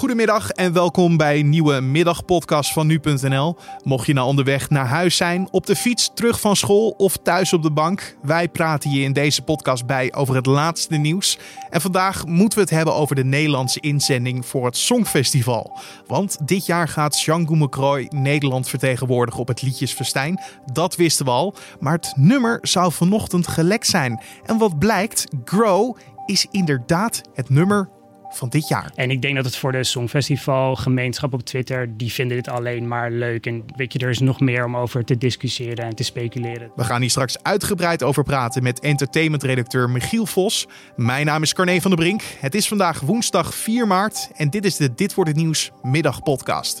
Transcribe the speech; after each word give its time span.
Goedemiddag 0.00 0.50
en 0.50 0.72
welkom 0.72 1.16
bij 1.16 1.38
een 1.38 1.48
nieuwe 1.48 1.80
middagpodcast 1.80 2.72
van 2.72 2.86
nu.nl. 2.86 3.56
Mocht 3.84 4.06
je 4.06 4.12
nou 4.12 4.26
onderweg 4.26 4.70
naar 4.70 4.86
huis 4.86 5.16
zijn, 5.16 5.48
op 5.50 5.66
de 5.66 5.76
fiets, 5.76 6.10
terug 6.14 6.40
van 6.40 6.56
school 6.56 6.94
of 6.96 7.16
thuis 7.16 7.52
op 7.52 7.62
de 7.62 7.70
bank, 7.70 8.16
wij 8.22 8.48
praten 8.48 8.90
je 8.90 9.00
in 9.00 9.12
deze 9.12 9.42
podcast 9.42 9.86
bij 9.86 10.12
over 10.14 10.34
het 10.34 10.46
laatste 10.46 10.96
nieuws. 10.96 11.38
En 11.70 11.80
vandaag 11.80 12.26
moeten 12.26 12.58
we 12.58 12.64
het 12.64 12.74
hebben 12.74 12.94
over 12.94 13.16
de 13.16 13.24
Nederlandse 13.24 13.80
inzending 13.80 14.46
voor 14.46 14.64
het 14.64 14.76
Songfestival. 14.76 15.78
Want 16.06 16.38
dit 16.48 16.66
jaar 16.66 16.88
gaat 16.88 17.20
Jean 17.20 17.46
Goumecroy 17.46 18.06
Nederland 18.10 18.68
vertegenwoordigen 18.68 19.40
op 19.40 19.48
het 19.48 19.62
Liedjesfestijn. 19.62 20.40
Dat 20.72 20.96
wisten 20.96 21.24
we 21.24 21.30
al, 21.30 21.54
maar 21.80 21.92
het 21.92 22.12
nummer 22.16 22.58
zou 22.62 22.92
vanochtend 22.92 23.46
gelekt 23.46 23.86
zijn. 23.86 24.22
En 24.44 24.58
wat 24.58 24.78
blijkt, 24.78 25.26
Grow 25.44 25.96
is 26.26 26.46
inderdaad 26.50 27.22
het 27.34 27.48
nummer 27.48 27.98
van 28.30 28.48
dit 28.48 28.68
jaar. 28.68 28.92
En 28.94 29.10
ik 29.10 29.22
denk 29.22 29.34
dat 29.34 29.44
het 29.44 29.56
voor 29.56 29.72
de 29.72 29.84
Songfestival 29.84 30.76
gemeenschap 30.76 31.32
op 31.32 31.42
Twitter, 31.42 31.96
die 31.96 32.12
vinden 32.12 32.36
dit 32.36 32.48
alleen 32.48 32.88
maar 32.88 33.10
leuk. 33.10 33.46
En 33.46 33.64
weet 33.76 33.92
je, 33.92 33.98
er 33.98 34.10
is 34.10 34.18
nog 34.18 34.40
meer 34.40 34.64
om 34.64 34.76
over 34.76 35.04
te 35.04 35.18
discussiëren 35.18 35.84
en 35.84 35.94
te 35.94 36.02
speculeren. 36.02 36.70
We 36.76 36.84
gaan 36.84 37.00
hier 37.00 37.10
straks 37.10 37.42
uitgebreid 37.42 38.02
over 38.02 38.22
praten 38.22 38.62
met 38.62 38.80
entertainmentredacteur 38.80 39.90
Michiel 39.90 40.26
Vos. 40.26 40.66
Mijn 40.96 41.26
naam 41.26 41.42
is 41.42 41.54
Carne 41.54 41.80
van 41.80 41.90
der 41.90 42.00
Brink. 42.00 42.22
Het 42.40 42.54
is 42.54 42.68
vandaag 42.68 43.00
woensdag 43.00 43.54
4 43.54 43.86
maart 43.86 44.30
en 44.36 44.50
dit 44.50 44.64
is 44.64 44.76
de 44.76 44.94
Dit 44.94 45.14
wordt 45.14 45.30
het 45.30 45.38
nieuws 45.38 45.70
middagpodcast. 45.82 46.78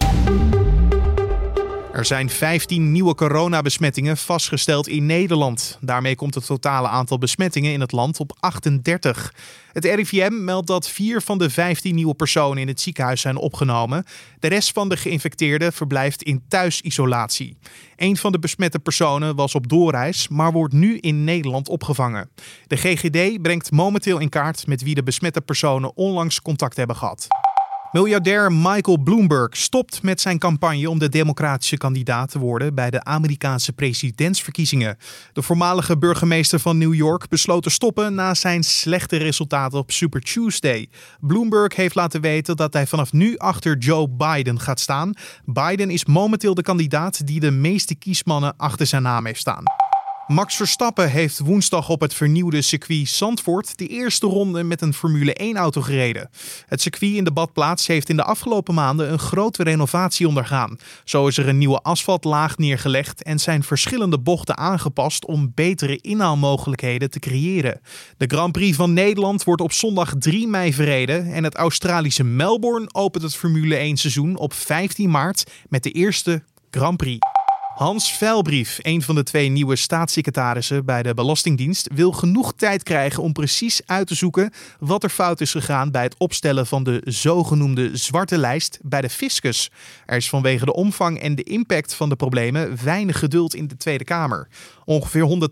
Er 1.92 2.04
zijn 2.04 2.30
15 2.30 2.92
nieuwe 2.92 3.14
coronabesmettingen 3.14 4.16
vastgesteld 4.16 4.88
in 4.88 5.06
Nederland. 5.06 5.78
Daarmee 5.80 6.14
komt 6.14 6.34
het 6.34 6.46
totale 6.46 6.88
aantal 6.88 7.18
besmettingen 7.18 7.72
in 7.72 7.80
het 7.80 7.92
land 7.92 8.20
op 8.20 8.36
38. 8.40 9.34
Het 9.72 9.84
RIVM 9.84 10.44
meldt 10.44 10.66
dat 10.66 10.88
vier 10.88 11.20
van 11.20 11.38
de 11.38 11.50
15 11.50 11.94
nieuwe 11.94 12.14
personen 12.14 12.62
in 12.62 12.68
het 12.68 12.80
ziekenhuis 12.80 13.20
zijn 13.20 13.36
opgenomen. 13.36 14.04
De 14.38 14.48
rest 14.48 14.72
van 14.72 14.88
de 14.88 14.96
geïnfecteerden 14.96 15.72
verblijft 15.72 16.22
in 16.22 16.42
thuisisolatie. 16.48 17.56
Een 17.96 18.16
van 18.16 18.32
de 18.32 18.38
besmette 18.38 18.78
personen 18.78 19.36
was 19.36 19.54
op 19.54 19.68
doorreis, 19.68 20.28
maar 20.28 20.52
wordt 20.52 20.74
nu 20.74 20.98
in 20.98 21.24
Nederland 21.24 21.68
opgevangen. 21.68 22.30
De 22.66 22.76
GGD 22.76 23.42
brengt 23.42 23.70
momenteel 23.70 24.18
in 24.18 24.28
kaart 24.28 24.66
met 24.66 24.82
wie 24.82 24.94
de 24.94 25.02
besmette 25.02 25.40
personen 25.40 25.96
onlangs 25.96 26.42
contact 26.42 26.76
hebben 26.76 26.96
gehad. 26.96 27.28
Miljardair 27.92 28.52
Michael 28.52 28.98
Bloomberg 28.98 29.56
stopt 29.56 30.02
met 30.02 30.20
zijn 30.20 30.38
campagne 30.38 30.90
om 30.90 30.98
de 30.98 31.08
democratische 31.08 31.76
kandidaat 31.76 32.30
te 32.30 32.38
worden 32.38 32.74
bij 32.74 32.90
de 32.90 33.04
Amerikaanse 33.04 33.72
presidentsverkiezingen. 33.72 34.96
De 35.32 35.42
voormalige 35.42 35.98
burgemeester 35.98 36.60
van 36.60 36.78
New 36.78 36.94
York 36.94 37.28
besloot 37.28 37.62
te 37.62 37.70
stoppen 37.70 38.14
na 38.14 38.34
zijn 38.34 38.62
slechte 38.62 39.16
resultaten 39.16 39.78
op 39.78 39.90
Super 39.90 40.20
Tuesday. 40.20 40.88
Bloomberg 41.20 41.76
heeft 41.76 41.94
laten 41.94 42.20
weten 42.20 42.56
dat 42.56 42.72
hij 42.72 42.86
vanaf 42.86 43.12
nu 43.12 43.36
achter 43.36 43.78
Joe 43.78 44.08
Biden 44.08 44.60
gaat 44.60 44.80
staan. 44.80 45.12
Biden 45.44 45.90
is 45.90 46.04
momenteel 46.04 46.54
de 46.54 46.62
kandidaat 46.62 47.26
die 47.26 47.40
de 47.40 47.50
meeste 47.50 47.94
kiesmannen 47.94 48.56
achter 48.56 48.86
zijn 48.86 49.02
naam 49.02 49.26
heeft 49.26 49.40
staan. 49.40 49.64
Max 50.30 50.56
Verstappen 50.56 51.10
heeft 51.10 51.38
woensdag 51.38 51.88
op 51.88 52.00
het 52.00 52.14
vernieuwde 52.14 52.62
circuit 52.62 53.08
Zandvoort 53.08 53.78
de 53.78 53.86
eerste 53.86 54.26
ronde 54.26 54.62
met 54.62 54.82
een 54.82 54.94
Formule 54.94 55.52
1-auto 55.54 55.80
gereden. 55.80 56.30
Het 56.66 56.80
circuit 56.80 57.14
in 57.14 57.24
de 57.24 57.32
badplaats 57.32 57.86
heeft 57.86 58.08
in 58.08 58.16
de 58.16 58.24
afgelopen 58.24 58.74
maanden 58.74 59.12
een 59.12 59.18
grote 59.18 59.62
renovatie 59.62 60.28
ondergaan. 60.28 60.76
Zo 61.04 61.26
is 61.26 61.36
er 61.36 61.48
een 61.48 61.58
nieuwe 61.58 61.80
asfaltlaag 61.80 62.58
neergelegd 62.58 63.22
en 63.22 63.38
zijn 63.38 63.62
verschillende 63.62 64.18
bochten 64.18 64.56
aangepast 64.56 65.26
om 65.26 65.52
betere 65.54 65.98
inhaalmogelijkheden 66.00 67.10
te 67.10 67.18
creëren. 67.18 67.80
De 68.16 68.26
Grand 68.26 68.52
Prix 68.52 68.76
van 68.76 68.92
Nederland 68.92 69.44
wordt 69.44 69.62
op 69.62 69.72
zondag 69.72 70.14
3 70.18 70.48
mei 70.48 70.72
verreden 70.72 71.32
en 71.32 71.44
het 71.44 71.54
Australische 71.54 72.24
Melbourne 72.24 72.88
opent 72.92 73.24
het 73.24 73.36
Formule 73.36 73.94
1-seizoen 73.94 74.34
op 74.34 74.52
15 74.52 75.10
maart 75.10 75.50
met 75.68 75.82
de 75.82 75.90
eerste 75.90 76.42
Grand 76.70 76.96
Prix. 76.96 77.29
Hans 77.80 78.12
Veilbrief, 78.12 78.78
een 78.82 79.02
van 79.02 79.14
de 79.14 79.22
twee 79.22 79.48
nieuwe 79.48 79.76
staatssecretarissen 79.76 80.84
bij 80.84 81.02
de 81.02 81.14
Belastingdienst, 81.14 81.88
wil 81.94 82.12
genoeg 82.12 82.52
tijd 82.56 82.82
krijgen 82.82 83.22
om 83.22 83.32
precies 83.32 83.80
uit 83.86 84.06
te 84.06 84.14
zoeken 84.14 84.50
wat 84.78 85.02
er 85.02 85.08
fout 85.08 85.40
is 85.40 85.50
gegaan 85.50 85.90
bij 85.90 86.02
het 86.02 86.14
opstellen 86.18 86.66
van 86.66 86.84
de 86.84 87.00
zogenoemde 87.04 87.96
zwarte 87.96 88.38
lijst 88.38 88.78
bij 88.82 89.00
de 89.00 89.08
fiscus. 89.08 89.70
Er 90.06 90.16
is 90.16 90.28
vanwege 90.28 90.64
de 90.64 90.72
omvang 90.72 91.20
en 91.20 91.34
de 91.34 91.42
impact 91.42 91.94
van 91.94 92.08
de 92.08 92.16
problemen 92.16 92.84
weinig 92.84 93.18
geduld 93.18 93.54
in 93.54 93.68
de 93.68 93.76
Tweede 93.76 94.04
Kamer. 94.04 94.48
Ongeveer 94.84 95.48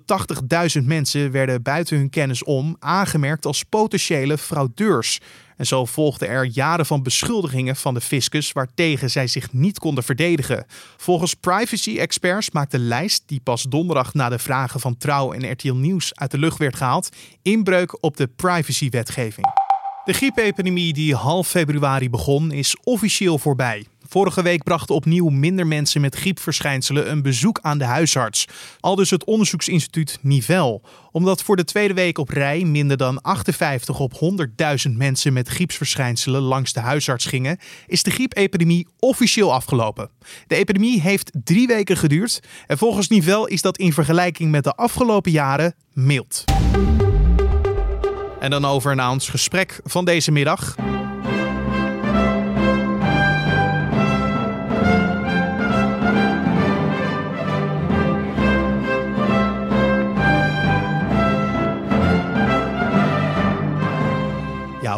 180.000 0.81 0.85
mensen 0.85 1.31
werden 1.31 1.63
buiten 1.63 1.97
hun 1.97 2.11
kennis 2.11 2.45
om 2.45 2.77
aangemerkt 2.79 3.47
als 3.47 3.63
potentiële 3.63 4.39
fraudeurs. 4.39 5.21
En 5.59 5.67
zo 5.67 5.85
volgden 5.85 6.29
er 6.29 6.45
jaren 6.45 6.87
van 6.87 7.03
beschuldigingen 7.03 7.77
van 7.77 7.95
de 7.95 8.01
fiscus 8.01 8.53
waartegen 8.53 9.11
zij 9.11 9.27
zich 9.27 9.53
niet 9.53 9.79
konden 9.79 10.05
verdedigen. 10.05 10.67
Volgens 10.97 11.35
privacy-experts 11.35 12.51
maakt 12.51 12.71
de 12.71 12.79
lijst, 12.79 13.23
die 13.27 13.41
pas 13.41 13.63
donderdag 13.63 14.15
na 14.15 14.29
de 14.29 14.39
vragen 14.39 14.81
van 14.81 14.97
Trouw 14.97 15.33
en 15.33 15.51
RTL 15.51 15.73
Nieuws 15.73 16.15
uit 16.15 16.31
de 16.31 16.39
lucht 16.39 16.59
werd 16.59 16.77
gehaald, 16.77 17.09
inbreuk 17.43 18.03
op 18.03 18.17
de 18.17 18.27
privacywetgeving. 18.27 19.47
De 20.05 20.13
griepepidemie 20.13 20.93
die 20.93 21.15
half 21.15 21.49
februari 21.49 22.11
begon, 22.11 22.53
is 22.53 22.77
officieel 22.85 23.39
voorbij. 23.39 23.87
Vorige 24.11 24.43
week 24.43 24.63
brachten 24.63 24.95
opnieuw 24.95 25.29
minder 25.29 25.67
mensen 25.67 26.01
met 26.01 26.15
griepverschijnselen 26.17 27.11
een 27.11 27.23
bezoek 27.23 27.59
aan 27.63 27.79
de 27.79 27.85
huisarts. 27.85 28.47
Al 28.81 28.95
dus 28.95 29.11
het 29.11 29.25
onderzoeksinstituut 29.25 30.19
Nivel. 30.21 30.83
Omdat 31.11 31.43
voor 31.43 31.57
de 31.57 31.65
tweede 31.65 31.95
week 31.95 32.19
op 32.19 32.29
rij 32.29 32.65
minder 32.65 32.97
dan 32.97 33.23
58 33.23 33.99
op 33.99 34.13
100.000 34.89 34.93
mensen 34.93 35.33
met 35.33 35.49
griepsverschijnselen 35.49 36.43
langs 36.43 36.73
de 36.73 36.81
huisarts 36.81 37.25
gingen, 37.25 37.59
is 37.87 38.03
de 38.03 38.11
griepepidemie 38.11 38.87
officieel 38.99 39.53
afgelopen. 39.53 40.11
De 40.47 40.57
epidemie 40.57 41.01
heeft 41.01 41.31
drie 41.45 41.67
weken 41.67 41.97
geduurd 41.97 42.41
en 42.67 42.79
volgens 42.79 43.09
Nivel 43.09 43.47
is 43.47 43.63
dat 43.63 43.79
in 43.79 43.93
vergelijking 43.93 44.51
met 44.51 44.65
de 44.65 44.75
afgelopen 44.75 45.31
jaren 45.31 45.75
mild. 45.93 46.45
En 48.41 48.51
dan 48.51 48.65
over 48.65 48.95
naar 48.95 49.11
ons 49.11 49.29
gesprek 49.29 49.81
van 49.85 50.05
deze 50.05 50.31
middag. 50.31 50.75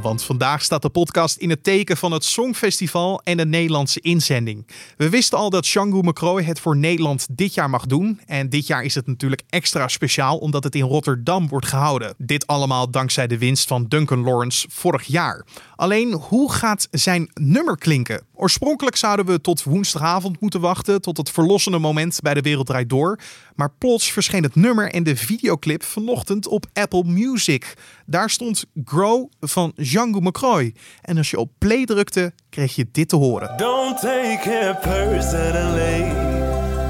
Want 0.03 0.23
vandaag 0.23 0.63
staat 0.63 0.83
de 0.83 0.89
podcast 0.89 1.37
in 1.37 1.51
het 1.51 1.65
teken 1.65 1.97
van 1.97 2.13
het 2.13 2.25
Songfestival 2.25 3.21
en 3.25 3.37
de 3.37 3.47
Nederlandse 3.47 4.01
inzending. 4.01 4.67
We 4.97 5.09
wisten 5.09 5.39
al 5.39 5.51
dat 5.51 5.65
Django 5.65 6.03
McCroy 6.03 6.43
het 6.43 6.61
voor 6.61 6.77
Nederland 6.77 7.27
dit 7.31 7.55
jaar 7.55 7.71
mag 7.71 7.87
doen. 7.87 8.21
En 8.27 8.49
dit 8.49 8.67
jaar 8.67 8.83
is 8.83 8.95
het 8.95 9.07
natuurlijk 9.07 9.43
extra 9.49 9.89
speciaal 9.89 10.39
omdat 10.39 10.65
het 10.65 10.75
in 10.75 10.83
Rotterdam 10.83 11.49
wordt 11.49 11.67
gehouden. 11.67 12.15
Dit 12.19 12.47
allemaal 12.47 12.91
dankzij 12.91 13.27
de 13.27 13.39
winst 13.39 13.69
van 13.69 13.85
Duncan 13.89 14.23
Lawrence 14.23 14.67
vorig 14.71 15.05
jaar. 15.05 15.47
Alleen, 15.77 16.13
hoe 16.13 16.53
gaat 16.53 16.89
zijn 16.91 17.31
nummer 17.35 17.79
klinken? 17.79 18.23
Oorspronkelijk 18.35 18.97
zouden 18.97 19.27
we 19.27 19.41
tot 19.41 19.63
woensdagavond 19.63 20.41
moeten 20.41 20.61
wachten, 20.61 21.01
tot 21.01 21.17
het 21.17 21.31
verlossende 21.31 21.79
moment 21.79 22.21
bij 22.21 22.35
de 22.35 22.41
Wereld 22.41 22.89
Door. 22.89 23.19
Maar 23.61 23.73
plots 23.79 24.13
verscheen 24.13 24.43
het 24.43 24.55
nummer 24.55 24.91
en 24.91 25.03
de 25.03 25.17
videoclip 25.17 25.83
vanochtend 25.83 26.47
op 26.47 26.67
Apple 26.73 27.05
Music. 27.05 27.75
Daar 28.07 28.31
stond 28.31 28.65
Grow 28.85 29.29
van 29.41 29.73
Django 29.77 30.21
McCroy. 30.21 30.75
En 31.03 31.17
als 31.17 31.31
je 31.31 31.39
op 31.39 31.51
play 31.59 31.85
drukte, 31.85 32.33
kreeg 32.51 32.75
je 32.75 32.87
dit 32.93 33.09
te 33.09 33.17
horen. 33.17 33.57
Don't 33.57 34.01
take 34.01 34.71
it 34.71 34.81
personally. 34.81 36.13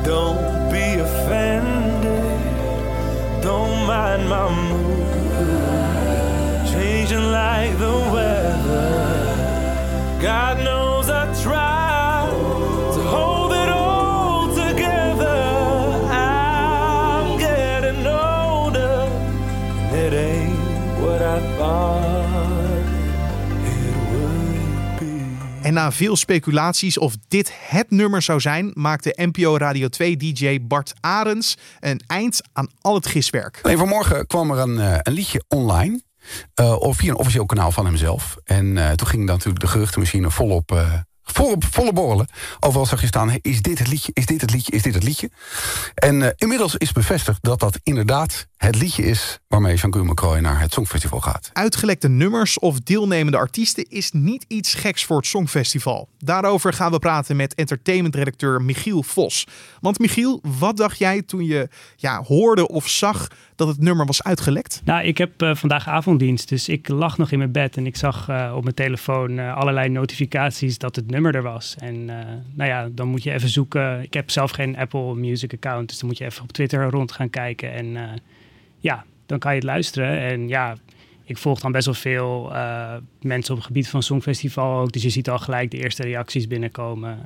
Don't 0.03 0.69
be 0.69 0.98
offended. 1.03 2.22
Don't 3.42 3.86
mind 3.86 4.28
my 4.28 4.48
mood. 4.69 5.06
Changing 6.69 7.26
like 7.30 7.76
the 7.78 8.10
weather. 8.12 9.38
God 10.20 10.64
knows 10.64 10.89
En 25.70 25.76
na 25.76 25.92
veel 25.92 26.16
speculaties 26.16 26.98
of 26.98 27.14
dit 27.28 27.52
het 27.68 27.90
nummer 27.90 28.22
zou 28.22 28.40
zijn, 28.40 28.70
maakte 28.74 29.12
NPO 29.16 29.56
Radio 29.56 29.88
2 29.88 30.16
DJ 30.16 30.60
Bart 30.62 30.92
Arends 31.00 31.56
een 31.80 32.00
eind 32.06 32.40
aan 32.52 32.68
al 32.80 32.94
het 32.94 33.06
giswerk. 33.06 33.60
Nee, 33.62 33.76
vanmorgen 33.76 34.26
kwam 34.26 34.50
er 34.50 34.58
een, 34.58 34.78
eh, 34.78 34.98
een 35.02 35.12
liedje 35.12 35.44
online. 35.48 36.02
eh, 36.54 36.80
of 36.80 36.96
via 36.96 37.10
een 37.10 37.16
officieel 37.16 37.46
kanaal 37.46 37.72
van 37.72 37.84
hemzelf. 37.84 38.36
En 38.44 38.78
eh, 38.78 38.90
toen 38.92 39.06
ging 39.06 39.26
dan 39.26 39.36
natuurlijk 39.36 39.64
de 39.64 39.70
geruchtenmachine 39.70 40.30
volop, 40.30 40.82
volop, 41.30 41.65
volle 41.65 41.92
borrelen. 41.92 42.28
Overal 42.60 42.86
zag 42.86 43.00
je 43.00 43.06
staan, 43.06 43.38
is 43.41 43.62
dit 43.62 43.78
het 43.78 43.88
liedje, 43.88 44.10
is 44.15 44.27
dit 44.27 44.41
het 44.41 44.50
liedje, 44.50 44.72
is 44.72 44.82
dit 44.82 44.94
het 44.94 45.03
liedje? 45.03 45.30
En 45.94 46.22
eh, 46.22 46.28
inmiddels 46.36 46.77
is 46.77 46.92
bevestigd 46.92 47.38
dat 47.42 47.60
dat 47.60 47.80
inderdaad 47.82 48.48
het 48.56 48.77
liedje 48.77 49.03
is... 49.03 49.38
waarmee 49.48 49.77
Jean-Guy 49.77 50.03
McCroy 50.03 50.38
naar 50.38 50.60
het 50.60 50.72
Songfestival 50.72 51.21
gaat. 51.21 51.50
Uitgelekte 51.53 52.09
nummers 52.09 52.59
of 52.59 52.80
deelnemende 52.80 53.38
artiesten 53.38 53.88
is 53.88 54.10
niet 54.12 54.44
iets 54.48 54.74
geks 54.74 55.04
voor 55.04 55.16
het 55.16 55.27
Songfestival. 55.27 56.09
Daarover 56.18 56.72
gaan 56.72 56.91
we 56.91 56.98
praten 56.98 57.36
met 57.36 57.54
entertainmentredacteur 57.54 58.62
Michiel 58.62 59.03
Vos. 59.03 59.47
Want 59.80 59.98
Michiel, 59.98 60.41
wat 60.59 60.77
dacht 60.77 60.98
jij 60.98 61.22
toen 61.22 61.44
je 61.44 61.68
ja, 61.97 62.22
hoorde 62.22 62.68
of 62.68 62.88
zag 62.88 63.28
dat 63.56 63.68
het 63.68 63.80
nummer 63.80 64.06
was 64.06 64.22
uitgelekt? 64.22 64.80
Nou, 64.84 65.04
ik 65.04 65.18
heb 65.18 65.42
uh, 65.42 65.54
vandaag 65.54 65.88
avonddienst, 65.88 66.48
dus 66.48 66.68
ik 66.68 66.88
lag 66.88 67.18
nog 67.18 67.30
in 67.30 67.38
mijn 67.38 67.53
bed 67.53 67.77
en 67.77 67.86
ik 67.86 67.97
zag 67.97 68.28
uh, 68.28 68.53
op 68.56 68.62
mijn 68.62 68.74
telefoon 68.74 69.38
uh, 69.38 69.56
allerlei 69.56 69.88
notificaties 69.88 70.78
dat 70.78 70.97
het 70.97 71.10
nummer 71.10 71.19
er 71.28 71.42
was. 71.42 71.76
En 71.78 72.04
nou 72.54 72.70
ja, 72.70 72.88
dan 72.92 73.08
moet 73.08 73.22
je 73.22 73.32
even 73.32 73.48
zoeken. 73.48 74.02
Ik 74.02 74.14
heb 74.14 74.30
zelf 74.30 74.50
geen 74.50 74.76
Apple 74.76 75.14
Music 75.14 75.52
account, 75.52 75.88
dus 75.88 75.98
dan 75.98 76.08
moet 76.08 76.18
je 76.18 76.24
even 76.24 76.42
op 76.42 76.52
Twitter 76.52 76.90
rond 76.90 77.12
gaan 77.12 77.30
kijken. 77.30 77.72
En 77.72 78.20
ja, 78.78 79.04
dan 79.26 79.38
kan 79.38 79.50
je 79.50 79.56
het 79.56 79.66
luisteren. 79.66 80.18
En 80.18 80.48
ja, 80.48 80.76
ik 81.24 81.38
volg 81.38 81.60
dan 81.60 81.72
best 81.72 81.84
wel 81.84 81.94
veel 81.94 82.52
mensen 83.20 83.52
op 83.52 83.58
het 83.58 83.66
gebied 83.66 83.88
van 83.88 84.02
Songfestival 84.02 84.80
ook. 84.80 84.92
Dus 84.92 85.02
je 85.02 85.10
ziet 85.10 85.30
al 85.30 85.38
gelijk 85.38 85.70
de 85.70 85.82
eerste 85.82 86.02
reacties 86.02 86.46
binnenkomen 86.46 87.18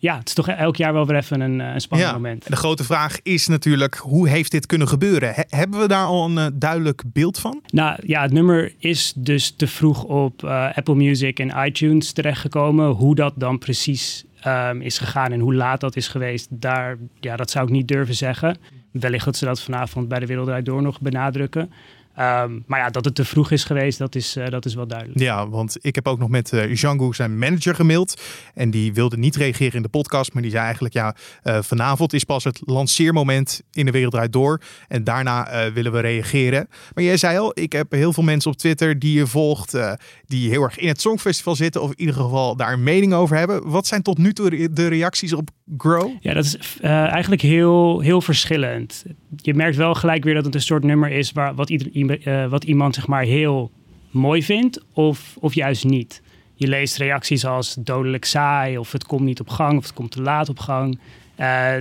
ja, 0.00 0.18
het 0.18 0.28
is 0.28 0.34
toch 0.34 0.48
elk 0.48 0.76
jaar 0.76 0.92
wel 0.92 1.06
weer 1.06 1.16
even 1.16 1.40
een, 1.40 1.58
een 1.58 1.80
spannend 1.80 2.10
ja, 2.10 2.16
moment. 2.16 2.46
De 2.48 2.56
grote 2.56 2.84
vraag 2.84 3.22
is 3.22 3.46
natuurlijk, 3.46 3.94
hoe 3.94 4.28
heeft 4.28 4.50
dit 4.50 4.66
kunnen 4.66 4.88
gebeuren? 4.88 5.34
He 5.34 5.42
hebben 5.48 5.80
we 5.80 5.88
daar 5.88 6.04
al 6.04 6.24
een 6.24 6.36
uh, 6.36 6.46
duidelijk 6.52 7.02
beeld 7.06 7.38
van? 7.38 7.62
Nou 7.66 7.96
ja, 8.06 8.22
het 8.22 8.32
nummer 8.32 8.74
is 8.78 9.12
dus 9.16 9.50
te 9.50 9.66
vroeg 9.66 10.04
op 10.04 10.42
uh, 10.42 10.76
Apple 10.76 10.94
Music 10.94 11.38
en 11.38 11.66
iTunes 11.66 12.12
terechtgekomen. 12.12 12.88
Hoe 12.88 13.14
dat 13.14 13.32
dan 13.36 13.58
precies 13.58 14.24
um, 14.46 14.80
is 14.80 14.98
gegaan 14.98 15.32
en 15.32 15.40
hoe 15.40 15.54
laat 15.54 15.80
dat 15.80 15.96
is 15.96 16.08
geweest, 16.08 16.46
daar, 16.50 16.96
ja, 17.20 17.36
dat 17.36 17.50
zou 17.50 17.66
ik 17.66 17.72
niet 17.72 17.88
durven 17.88 18.14
zeggen. 18.14 18.56
Wellicht 18.90 19.24
dat 19.24 19.36
ze 19.36 19.44
dat 19.44 19.62
vanavond 19.62 20.08
bij 20.08 20.18
de 20.18 20.26
Wereld 20.26 20.64
Door 20.64 20.82
nog 20.82 21.00
benadrukken. 21.00 21.72
Um, 22.18 22.64
maar 22.66 22.78
ja, 22.78 22.90
dat 22.90 23.04
het 23.04 23.14
te 23.14 23.24
vroeg 23.24 23.50
is 23.50 23.64
geweest, 23.64 23.98
dat 23.98 24.14
is, 24.14 24.36
uh, 24.36 24.46
dat 24.48 24.64
is 24.64 24.74
wel 24.74 24.86
duidelijk. 24.86 25.20
Ja, 25.20 25.48
want 25.48 25.76
ik 25.80 25.94
heb 25.94 26.08
ook 26.08 26.18
nog 26.18 26.28
met 26.28 26.52
uh, 26.52 26.74
Django, 26.74 27.12
zijn 27.12 27.38
manager, 27.38 27.74
gemaild. 27.74 28.22
En 28.54 28.70
die 28.70 28.92
wilde 28.92 29.16
niet 29.16 29.36
reageren 29.36 29.74
in 29.74 29.82
de 29.82 29.88
podcast. 29.88 30.32
Maar 30.32 30.42
die 30.42 30.50
zei 30.50 30.64
eigenlijk, 30.64 30.94
ja, 30.94 31.14
uh, 31.44 31.58
vanavond 31.62 32.12
is 32.12 32.24
pas 32.24 32.44
het 32.44 32.60
lanceermoment 32.64 33.62
in 33.72 33.84
de 33.86 33.90
wereld 33.90 34.12
draait 34.12 34.32
door. 34.32 34.60
En 34.88 35.04
daarna 35.04 35.72
willen 35.72 35.92
we 35.92 36.00
reageren. 36.00 36.68
Maar 36.94 37.04
jij 37.04 37.16
zei 37.16 37.38
al, 37.38 37.52
ik 37.54 37.72
heb 37.72 37.92
heel 37.92 38.12
veel 38.12 38.22
mensen 38.22 38.50
op 38.50 38.56
Twitter 38.56 38.98
die 38.98 39.18
je 39.18 39.26
volgt. 39.26 39.78
die 40.24 40.48
heel 40.48 40.62
erg 40.62 40.78
in 40.78 40.88
het 40.88 41.00
Songfestival 41.00 41.54
zitten. 41.54 41.82
Of 41.82 41.90
in 41.90 42.00
ieder 42.00 42.14
geval 42.14 42.56
daar 42.56 42.72
een 42.72 42.82
mening 42.82 43.12
over 43.12 43.36
hebben. 43.36 43.70
Wat 43.70 43.86
zijn 43.86 44.02
tot 44.02 44.18
nu 44.18 44.32
toe 44.32 44.72
de 44.72 44.86
reacties 44.86 45.32
op 45.32 45.50
Grow? 45.76 46.10
Ja, 46.20 46.34
dat 46.34 46.44
is 46.44 46.78
eigenlijk 46.80 47.42
heel, 47.42 48.00
heel 48.00 48.20
verschillend. 48.20 49.04
Je 49.36 49.54
merkt 49.54 49.76
wel 49.76 49.94
gelijk 49.94 50.24
weer 50.24 50.34
dat 50.34 50.44
het 50.44 50.54
een 50.54 50.60
soort 50.60 50.84
nummer 50.84 51.10
is 51.10 51.32
waar, 51.32 51.54
wat 51.54 51.70
iedereen 51.70 52.20
uh, 52.28 52.46
wat 52.46 52.64
iemand 52.64 52.94
zeg 52.94 53.06
maar 53.06 53.22
heel 53.22 53.70
mooi 54.10 54.42
vindt 54.42 54.84
of, 54.92 55.36
of 55.40 55.54
juist 55.54 55.84
niet. 55.84 56.22
Je 56.54 56.68
leest 56.68 56.96
reacties 56.96 57.44
als 57.44 57.74
dodelijk 57.78 58.24
saai 58.24 58.78
of 58.78 58.92
het 58.92 59.04
komt 59.04 59.24
niet 59.24 59.40
op 59.40 59.48
gang 59.48 59.78
of 59.78 59.84
het 59.84 59.94
komt 59.94 60.10
te 60.10 60.22
laat 60.22 60.48
op 60.48 60.58
gang. 60.58 60.98
Uh, 61.40 61.72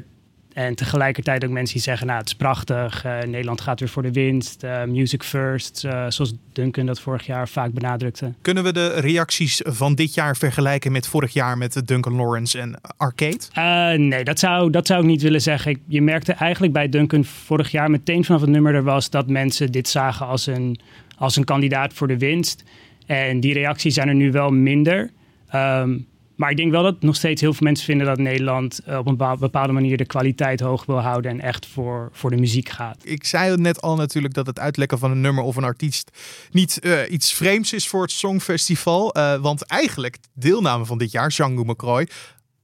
en 0.53 0.75
tegelijkertijd 0.75 1.45
ook 1.45 1.51
mensen 1.51 1.73
die 1.73 1.83
zeggen, 1.83 2.07
nou 2.07 2.19
het 2.19 2.27
is 2.27 2.35
prachtig, 2.35 3.05
uh, 3.05 3.17
Nederland 3.19 3.61
gaat 3.61 3.79
weer 3.79 3.89
voor 3.89 4.03
de 4.03 4.11
winst, 4.11 4.63
uh, 4.63 4.83
music 4.83 5.23
first, 5.23 5.83
uh, 5.85 6.05
zoals 6.07 6.33
Duncan 6.53 6.85
dat 6.85 6.99
vorig 6.99 7.25
jaar 7.25 7.49
vaak 7.49 7.71
benadrukte. 7.71 8.33
Kunnen 8.41 8.63
we 8.63 8.73
de 8.73 8.99
reacties 8.99 9.61
van 9.65 9.95
dit 9.95 10.13
jaar 10.13 10.37
vergelijken 10.37 10.91
met 10.91 11.07
vorig 11.07 11.33
jaar 11.33 11.57
met 11.57 11.87
Duncan 11.87 12.15
Lawrence 12.15 12.59
en 12.59 12.81
Arcade? 12.97 13.97
nee, 13.97 14.23
dat 14.23 14.39
zou, 14.39 14.69
dat 14.69 14.87
zou 14.87 15.01
ik 15.01 15.07
niet 15.07 15.21
willen 15.21 15.41
zeggen. 15.41 15.79
Je 15.87 16.01
merkte 16.01 16.33
eigenlijk 16.33 16.73
bij 16.73 16.89
Duncan 16.89 17.25
vorig 17.25 17.71
jaar 17.71 17.89
meteen 17.89 18.25
vanaf 18.25 18.41
het 18.41 18.49
nummer 18.49 18.75
er 18.75 18.83
was 18.83 19.09
dat 19.09 19.27
mensen 19.27 19.71
dit 19.71 19.87
zagen 19.87 20.25
als 20.25 20.47
een, 20.47 20.79
als 21.17 21.35
een 21.35 21.43
kandidaat 21.43 21.93
voor 21.93 22.07
de 22.07 22.17
winst. 22.17 22.63
En 23.05 23.39
die 23.39 23.53
reacties 23.53 23.93
zijn 23.93 24.07
er 24.07 24.15
nu 24.15 24.31
wel 24.31 24.49
minder. 24.49 25.09
Um, 25.55 26.07
maar 26.39 26.49
ik 26.49 26.57
denk 26.57 26.71
wel 26.71 26.83
dat 26.83 27.01
nog 27.01 27.15
steeds 27.15 27.41
heel 27.41 27.53
veel 27.53 27.67
mensen 27.67 27.85
vinden 27.85 28.07
dat 28.07 28.17
Nederland 28.17 28.79
eh, 28.79 28.97
op 28.97 29.07
een 29.07 29.37
bepaalde 29.39 29.73
manier 29.73 29.97
de 29.97 30.05
kwaliteit 30.05 30.59
hoog 30.59 30.85
wil 30.85 30.99
houden 30.99 31.31
en 31.31 31.41
echt 31.41 31.65
voor, 31.65 32.09
voor 32.11 32.29
de 32.29 32.37
muziek 32.37 32.69
gaat. 32.69 32.97
Ik 33.03 33.25
zei 33.25 33.51
het 33.51 33.59
net 33.59 33.81
al 33.81 33.95
natuurlijk 33.95 34.33
dat 34.33 34.47
het 34.47 34.59
uitlekken 34.59 34.99
van 34.99 35.11
een 35.11 35.21
nummer 35.21 35.43
of 35.43 35.55
een 35.55 35.63
artiest 35.63 36.11
niet 36.51 36.79
uh, 36.81 37.11
iets 37.11 37.33
vreemds 37.33 37.73
is 37.73 37.87
voor 37.87 38.01
het 38.01 38.11
Songfestival. 38.11 39.17
Uh, 39.17 39.35
want 39.35 39.61
eigenlijk 39.65 40.17
deelname 40.33 40.85
van 40.85 40.97
dit 40.97 41.11
jaar, 41.11 41.29
Django 41.29 41.63
McCroy, 41.63 42.07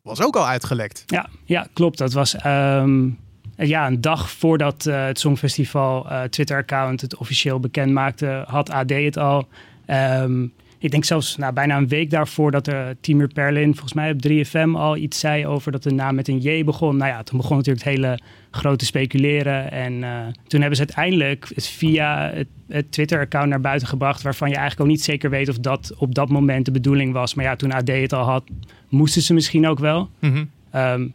was 0.02 0.22
ook 0.22 0.36
al 0.36 0.48
uitgelekt. 0.48 1.04
Ja, 1.06 1.30
ja 1.46 1.68
klopt. 1.74 1.98
Dat 1.98 2.14
was 2.14 2.36
um, 2.46 3.20
ja, 3.58 3.88
een 3.88 4.02
dag 4.02 4.32
voordat 4.32 4.86
uh, 4.86 5.06
het 5.06 5.20
Songfestival 5.20 6.08
Twitter-account 6.30 7.02
het 7.02 7.16
officieel 7.16 7.60
bekend 7.60 7.92
maakte, 7.92 8.44
had 8.48 8.70
AD 8.70 8.90
het 8.90 9.18
al. 9.18 9.48
Um, 9.88 10.54
ik 10.86 10.92
denk 10.92 11.06
zelfs 11.06 11.38
nou, 11.38 11.54
bijna 11.54 11.78
een 11.78 11.88
week 11.88 12.10
daarvoor 12.10 12.52
dat 12.52 12.68
er 12.68 12.96
Timur 13.02 13.28
Perlin 13.28 13.72
volgens 13.72 13.94
mij 13.94 14.12
op 14.12 14.20
3FM 14.28 14.70
al 14.74 14.98
iets 14.98 15.20
zei 15.20 15.48
over 15.48 15.72
dat 15.72 15.84
de 15.84 15.92
naam 15.92 16.16
met 16.16 16.28
een 16.28 16.40
J 16.40 16.64
begon. 16.64 16.98
Nou 16.98 17.12
ja, 17.12 17.24
toen 17.24 17.38
begon 17.38 17.58
natuurlijk 17.58 17.86
het 17.86 17.96
hele 17.96 18.20
grote 18.52 18.86
speculeren. 18.86 19.72
En 19.72 19.94
uh, 19.94 20.20
toen 20.48 20.60
hebben 20.60 20.78
ze 20.78 20.86
uiteindelijk 20.86 21.52
het 21.56 21.68
via 21.68 22.32
het, 22.34 22.48
het 22.68 22.92
Twitter-account 22.92 23.50
naar 23.50 23.62
buiten 23.62 23.88
gebracht. 23.88 24.22
Waarvan 24.22 24.50
je 24.50 24.56
eigenlijk 24.56 24.86
ook 24.86 24.96
niet 24.96 25.04
zeker 25.04 25.30
weet 25.30 25.50
of 25.50 25.58
dat 25.58 25.94
op 25.98 26.16
dat 26.16 26.30
moment 26.30 26.66
de 26.66 26.72
bedoeling 26.72 27.14
was. 27.14 27.34
Maar 27.34 27.46
ja, 27.46 27.56
toen 27.56 27.72
AD 27.72 27.88
het 27.88 28.14
al 28.14 28.24
had, 28.24 28.44
moesten 28.90 29.22
ze 29.22 29.34
misschien 29.34 29.68
ook 29.68 29.80
wel. 29.80 30.10
Mm 30.20 30.32
-hmm. 30.32 30.50
um, 30.82 31.14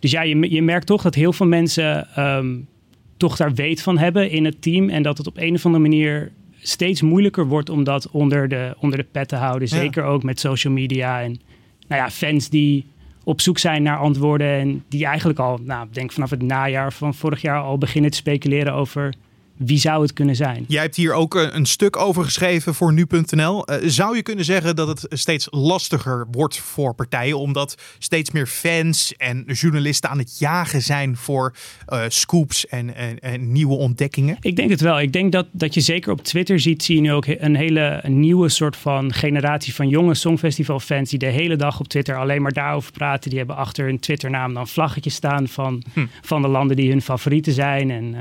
dus 0.00 0.10
ja, 0.10 0.22
je, 0.22 0.50
je 0.50 0.62
merkt 0.62 0.86
toch 0.86 1.02
dat 1.02 1.14
heel 1.14 1.32
veel 1.32 1.46
mensen 1.46 2.08
um, 2.18 2.68
toch 3.16 3.36
daar 3.36 3.54
weet 3.54 3.82
van 3.82 3.98
hebben 3.98 4.30
in 4.30 4.44
het 4.44 4.62
team. 4.62 4.88
En 4.88 5.02
dat 5.02 5.18
het 5.18 5.26
op 5.26 5.36
een 5.36 5.54
of 5.54 5.64
andere 5.66 5.82
manier 5.82 6.32
steeds 6.62 7.02
moeilijker 7.02 7.46
wordt 7.46 7.68
om 7.68 7.84
dat 7.84 8.10
onder 8.10 8.48
de, 8.48 8.74
onder 8.78 8.98
de 8.98 9.06
pet 9.12 9.28
te 9.28 9.36
houden. 9.36 9.68
Zeker 9.68 10.02
ja. 10.02 10.08
ook 10.08 10.22
met 10.22 10.40
social 10.40 10.72
media 10.72 11.22
en 11.22 11.40
nou 11.88 12.02
ja, 12.02 12.10
fans 12.10 12.48
die 12.48 12.86
op 13.24 13.40
zoek 13.40 13.58
zijn 13.58 13.82
naar 13.82 13.98
antwoorden. 13.98 14.46
En 14.46 14.84
die 14.88 15.06
eigenlijk 15.06 15.38
al, 15.38 15.58
nou, 15.62 15.88
denk 15.90 16.12
vanaf 16.12 16.30
het 16.30 16.42
najaar 16.42 16.92
van 16.92 17.14
vorig 17.14 17.42
jaar 17.42 17.60
al 17.60 17.78
beginnen 17.78 18.10
te 18.10 18.16
speculeren 18.16 18.72
over 18.72 19.14
wie 19.56 19.78
zou 19.78 20.02
het 20.02 20.12
kunnen 20.12 20.36
zijn? 20.36 20.64
Jij 20.68 20.82
hebt 20.82 20.96
hier 20.96 21.12
ook 21.12 21.34
een, 21.34 21.56
een 21.56 21.66
stuk 21.66 21.96
over 21.96 22.24
geschreven 22.24 22.74
voor 22.74 22.92
nu.nl. 22.92 23.70
Uh, 23.70 23.76
zou 23.82 24.16
je 24.16 24.22
kunnen 24.22 24.44
zeggen 24.44 24.76
dat 24.76 24.88
het 24.88 25.06
steeds 25.18 25.46
lastiger 25.50 26.26
wordt 26.30 26.58
voor 26.58 26.94
partijen, 26.94 27.38
omdat 27.38 27.82
steeds 27.98 28.30
meer 28.30 28.46
fans 28.46 29.14
en 29.16 29.44
journalisten 29.46 30.10
aan 30.10 30.18
het 30.18 30.38
jagen 30.38 30.82
zijn 30.82 31.16
voor 31.16 31.54
uh, 31.88 32.02
scoops 32.08 32.66
en, 32.66 32.94
en, 32.94 33.18
en, 33.18 33.52
nieuwe 33.52 33.74
ontdekkingen? 33.74 34.36
Ik 34.40 34.56
denk 34.56 34.70
het 34.70 34.80
wel. 34.80 35.00
Ik 35.00 35.12
denk 35.12 35.32
dat, 35.32 35.46
dat 35.52 35.74
je 35.74 35.80
zeker 35.80 36.12
op 36.12 36.22
Twitter 36.22 36.60
ziet, 36.60 36.82
zie 36.82 36.94
je 36.94 37.00
nu 37.00 37.12
ook 37.12 37.26
een 37.26 37.56
hele 37.56 38.00
een 38.02 38.20
nieuwe 38.20 38.48
soort 38.48 38.76
van 38.76 39.12
generatie 39.12 39.74
van 39.74 39.88
jonge 39.88 40.14
Songfestival-fans 40.14 41.10
die 41.10 41.18
de 41.18 41.26
hele 41.26 41.56
dag 41.56 41.80
op 41.80 41.88
Twitter 41.88 42.16
alleen 42.16 42.42
maar 42.42 42.52
daarover 42.52 42.92
praten. 42.92 43.30
Die 43.30 43.38
hebben 43.38 43.56
achter 43.56 43.84
hun 43.84 43.98
Twitternaam 43.98 44.54
dan 44.54 44.68
vlaggetjes 44.68 45.14
staan 45.14 45.48
van, 45.48 45.82
hm. 45.92 46.06
van 46.22 46.42
de 46.42 46.48
landen 46.48 46.76
die 46.76 46.90
hun 46.90 47.02
favorieten 47.02 47.52
zijn. 47.52 47.90
En 47.90 48.14
uh, 48.14 48.20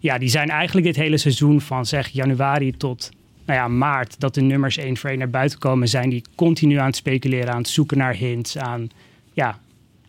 ja, 0.00 0.18
die 0.18 0.28
zijn 0.28 0.48
eigenlijk 0.48 0.86
dit 0.86 0.96
hele 0.96 1.18
seizoen 1.18 1.60
van 1.60 1.86
zeg 1.86 2.08
januari 2.08 2.72
tot 2.76 3.10
nou 3.44 3.58
ja, 3.58 3.68
maart, 3.68 4.20
dat 4.20 4.34
de 4.34 4.40
nummers 4.40 4.76
één 4.76 4.96
voor 4.96 5.10
één 5.10 5.18
naar 5.18 5.30
buiten 5.30 5.58
komen, 5.58 5.88
zijn 5.88 6.10
die 6.10 6.24
continu 6.34 6.76
aan 6.76 6.86
het 6.86 6.96
speculeren, 6.96 7.52
aan 7.52 7.58
het 7.58 7.68
zoeken 7.68 7.98
naar 7.98 8.14
hints, 8.14 8.58
aan 8.58 8.90
ja, 9.32 9.58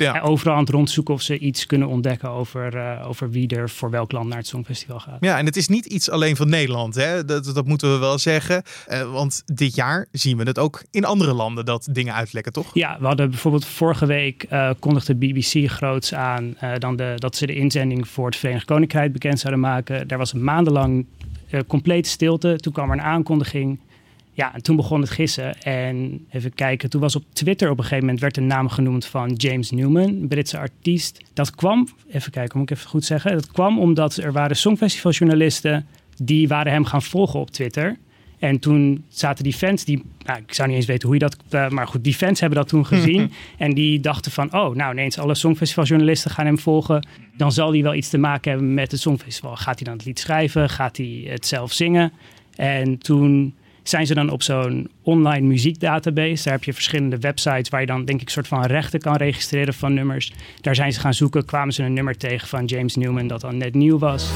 ja. 0.03 0.19
overal 0.19 0.53
aan 0.53 0.59
het 0.59 0.69
rondzoeken 0.69 1.13
of 1.13 1.21
ze 1.21 1.37
iets 1.37 1.65
kunnen 1.65 1.87
ontdekken 1.87 2.29
over, 2.29 2.75
uh, 2.75 3.07
over 3.07 3.29
wie 3.29 3.47
er 3.47 3.69
voor 3.69 3.89
welk 3.89 4.11
land 4.11 4.27
naar 4.27 4.37
het 4.37 4.47
Songfestival 4.47 4.99
gaat. 4.99 5.17
Ja, 5.19 5.37
en 5.37 5.45
het 5.45 5.55
is 5.55 5.67
niet 5.67 5.85
iets 5.85 6.09
alleen 6.09 6.35
van 6.35 6.49
Nederland, 6.49 6.95
hè? 6.95 7.25
Dat, 7.25 7.51
dat 7.53 7.65
moeten 7.65 7.91
we 7.91 7.97
wel 7.97 8.17
zeggen. 8.17 8.63
Uh, 8.87 9.11
want 9.11 9.43
dit 9.45 9.75
jaar 9.75 10.07
zien 10.11 10.37
we 10.37 10.43
het 10.43 10.59
ook 10.59 10.83
in 10.91 11.05
andere 11.05 11.33
landen 11.33 11.65
dat 11.65 11.87
dingen 11.91 12.13
uitlekken, 12.13 12.53
toch? 12.53 12.73
Ja, 12.73 12.97
we 12.99 13.05
hadden 13.05 13.29
bijvoorbeeld 13.29 13.65
vorige 13.65 14.05
week 14.05 14.45
uh, 14.51 14.69
kondigde 14.79 15.15
BBC 15.15 15.69
groots 15.69 16.13
aan 16.13 16.57
dan 16.77 16.95
de, 16.95 17.13
dat 17.15 17.35
ze 17.35 17.45
de 17.45 17.55
inzending 17.55 18.07
voor 18.07 18.25
het 18.25 18.35
Verenigd 18.35 18.65
Koninkrijk 18.65 19.13
bekend 19.13 19.39
zouden 19.39 19.61
maken. 19.61 20.07
Daar 20.07 20.17
was 20.17 20.33
maandenlang 20.33 21.05
complete 21.67 22.09
stilte. 22.09 22.55
Toen 22.55 22.73
kwam 22.73 22.91
er 22.91 22.97
een 22.97 23.01
aankondiging. 23.01 23.79
Ja, 24.41 24.53
en 24.53 24.61
toen 24.61 24.75
begon 24.75 25.01
het 25.01 25.09
gissen. 25.09 25.61
En 25.61 26.25
even 26.29 26.53
kijken, 26.53 26.89
toen 26.89 27.01
was 27.01 27.15
op 27.15 27.23
Twitter 27.33 27.69
op 27.69 27.77
een 27.77 27.83
gegeven 27.83 28.03
moment 28.03 28.21
werd 28.21 28.35
de 28.35 28.41
naam 28.41 28.69
genoemd 28.69 29.05
van 29.05 29.33
James 29.33 29.71
Newman, 29.71 30.03
een 30.03 30.27
Britse 30.27 30.57
artiest. 30.57 31.21
Dat 31.33 31.55
kwam, 31.55 31.87
even 32.11 32.31
kijken, 32.31 32.59
moet 32.59 32.69
ik 32.69 32.77
even 32.77 32.89
goed 32.89 33.05
zeggen. 33.05 33.31
Dat 33.31 33.51
kwam 33.51 33.79
omdat 33.79 34.15
er 34.15 34.31
waren 34.31 34.55
songfestivaljournalisten 34.55 35.87
die 36.23 36.47
waren 36.47 36.71
hem 36.71 36.85
gaan 36.85 37.01
volgen 37.01 37.39
op 37.39 37.49
Twitter. 37.49 37.97
En 38.39 38.59
toen 38.59 39.03
zaten 39.07 39.43
die 39.43 39.53
fans, 39.53 39.85
die, 39.85 40.03
nou, 40.25 40.39
ik 40.39 40.53
zou 40.53 40.67
niet 40.67 40.77
eens 40.77 40.85
weten 40.85 41.07
hoe 41.07 41.17
je 41.17 41.23
dat, 41.23 41.37
uh, 41.49 41.69
maar 41.69 41.87
goed, 41.87 42.03
die 42.03 42.15
fans 42.15 42.39
hebben 42.39 42.59
dat 42.59 42.67
toen 42.67 42.85
gezien. 42.85 43.31
en 43.57 43.73
die 43.73 43.99
dachten 43.99 44.31
van, 44.31 44.53
oh, 44.53 44.75
nou 44.75 44.91
ineens 44.91 45.17
alle 45.17 45.35
songfestivaljournalisten 45.35 46.31
gaan 46.31 46.45
hem 46.45 46.59
volgen. 46.59 47.07
Dan 47.37 47.51
zal 47.51 47.71
hij 47.71 47.83
wel 47.83 47.93
iets 47.93 48.09
te 48.09 48.17
maken 48.17 48.51
hebben 48.51 48.73
met 48.73 48.91
het 48.91 48.99
songfestival. 48.99 49.55
Gaat 49.55 49.75
hij 49.75 49.83
dan 49.83 49.93
het 49.93 50.05
lied 50.05 50.19
schrijven? 50.19 50.69
Gaat 50.69 50.97
hij 50.97 51.25
het 51.27 51.45
zelf 51.45 51.73
zingen? 51.73 52.11
En 52.55 52.97
toen 52.97 53.53
zijn 53.83 54.05
ze 54.05 54.13
dan 54.13 54.29
op 54.29 54.43
zo'n 54.43 54.89
online 55.01 55.47
muziekdatabase. 55.47 56.43
Daar 56.43 56.53
heb 56.53 56.63
je 56.63 56.73
verschillende 56.73 57.17
websites 57.17 57.69
waar 57.69 57.81
je 57.81 57.87
dan 57.87 58.05
denk 58.05 58.21
ik 58.21 58.29
soort 58.29 58.47
van 58.47 58.65
rechten 58.65 58.99
kan 58.99 59.15
registreren 59.15 59.73
van 59.73 59.93
nummers. 59.93 60.33
Daar 60.61 60.75
zijn 60.75 60.93
ze 60.93 60.99
gaan 60.99 61.13
zoeken, 61.13 61.45
kwamen 61.45 61.73
ze 61.73 61.83
een 61.83 61.93
nummer 61.93 62.17
tegen 62.17 62.47
van 62.47 62.65
James 62.65 62.95
Newman 62.95 63.27
dat 63.27 63.41
dan 63.41 63.57
net 63.57 63.73
nieuw 63.73 63.97
was. 63.97 64.29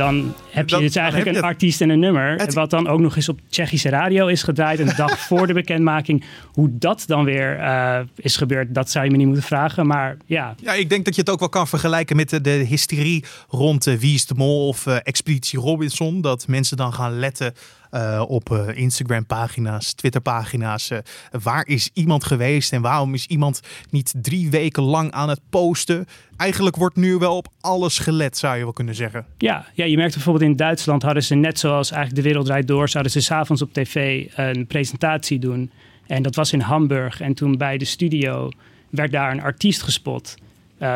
Dan 0.00 0.34
heb 0.50 0.68
je 0.68 0.74
Dan- 0.74 0.84
dus 0.84 0.96
eigenlijk 0.96 1.14
heb 1.26 1.34
je 1.34 1.40
een 1.40 1.46
het. 1.46 1.54
artiest 1.54 1.80
en 1.80 1.90
een 1.90 1.98
nummer. 1.98 2.36
Het- 2.36 2.54
Wat 2.54 2.70
dan 2.70 2.88
ook 2.88 3.00
nog 3.00 3.16
eens 3.16 3.28
op 3.28 3.40
Tsjechische 3.48 3.88
radio 3.88 4.26
is 4.26 4.42
gedraaid. 4.42 4.78
Een 4.78 4.92
dag 4.96 5.18
voor 5.28 5.46
de 5.46 5.52
bekendmaking. 5.52 6.24
Hoe 6.52 6.68
dat 6.72 7.02
dan 7.06 7.24
weer 7.24 7.58
eh, 7.58 8.00
is 8.16 8.36
gebeurd, 8.36 8.74
dat 8.74 8.90
zou 8.90 9.04
je 9.04 9.10
me 9.10 9.16
niet 9.16 9.26
moeten 9.26 9.44
vragen. 9.44 9.86
Maar 9.86 10.16
ja, 10.26 10.54
Ja, 10.62 10.72
ik 10.72 10.88
denk 10.88 11.04
dat 11.04 11.14
je 11.14 11.20
het 11.20 11.30
ook 11.30 11.38
wel 11.38 11.48
kan 11.48 11.68
vergelijken 11.68 12.16
met 12.16 12.30
de, 12.30 12.40
de 12.40 12.50
hysterie 12.50 13.24
rond 13.48 13.86
eh, 13.86 13.94
Wie 13.94 14.14
is 14.14 14.26
de 14.26 14.34
Mol 14.34 14.68
of 14.68 14.86
eh, 14.86 14.96
Expeditie 15.02 15.58
Robinson. 15.58 16.20
Dat 16.20 16.46
mensen 16.48 16.76
dan 16.76 16.92
gaan 16.92 17.18
letten 17.18 17.52
eh, 17.90 18.24
op 18.28 18.52
eh, 18.52 18.76
Instagram-pagina's, 18.76 19.92
Twitter-pagina's. 19.92 20.90
eh, 20.90 20.98
waar 21.42 21.66
is 21.66 21.90
iemand 21.92 22.24
geweest 22.24 22.72
en 22.72 22.82
waarom 22.82 23.14
is 23.14 23.26
iemand 23.26 23.60
niet 23.90 24.14
drie 24.22 24.50
weken 24.50 24.82
lang 24.82 25.10
aan 25.10 25.28
het 25.28 25.40
posten? 25.50 26.06
Eigenlijk 26.36 26.76
wordt 26.76 26.96
nu 26.96 27.16
wel 27.16 27.36
op 27.36 27.48
alles 27.60 27.98
gelet, 27.98 28.36
zou 28.36 28.56
je 28.56 28.62
wel 28.62 28.72
kunnen 28.72 28.94
zeggen. 28.94 29.26
Ja, 29.38 29.66
ja, 29.74 29.84
je 29.84 29.96
merkt 29.96 30.14
bijvoorbeeld 30.14 30.50
in 30.50 30.56
Duitsland 30.56 31.02
hadden 31.02 31.22
ze 31.22 31.34
net 31.34 31.58
zoals 31.58 31.90
eigenlijk 31.90 32.22
de 32.22 32.28
wereld 32.28 32.46
draait 32.46 32.66
door, 32.66 32.88
zouden 32.88 33.12
ze 33.12 33.20
s'avonds 33.20 33.62
op 33.62 33.72
tv 33.72 34.26
een 34.34 34.66
presentatie 34.66 35.38
doen. 35.38 35.70
En 36.06 36.22
dat 36.22 36.34
was 36.34 36.52
in 36.52 36.60
Hamburg. 36.60 37.20
En 37.20 37.34
toen 37.34 37.56
bij 37.56 37.78
de 37.78 37.84
studio 37.84 38.50
werd 38.90 39.12
daar 39.12 39.30
een 39.30 39.42
artiest 39.42 39.82
gespot. 39.82 40.34